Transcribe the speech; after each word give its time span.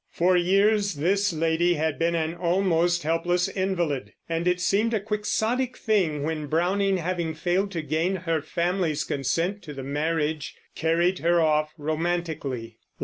For 0.09 0.35
years 0.35 0.95
this 0.95 1.31
lady 1.31 1.75
had 1.75 1.99
been 1.99 2.15
an 2.15 2.33
almost 2.33 3.03
helpless 3.03 3.47
invalid, 3.47 4.13
and 4.27 4.47
it 4.47 4.59
seemed 4.59 4.95
a 4.95 4.99
quixotic 4.99 5.77
thing 5.77 6.23
when 6.23 6.47
Browning, 6.47 6.97
having 6.97 7.35
failed 7.35 7.69
to 7.73 7.83
gain 7.83 8.15
her 8.15 8.41
family's 8.41 9.03
consent 9.03 9.61
to 9.61 9.73
the 9.73 9.83
marriage, 9.83 10.55
carried 10.73 11.19
her 11.19 11.39
off 11.39 11.71
romantically. 11.77 12.79